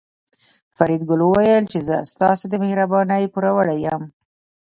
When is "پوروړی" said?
3.33-3.77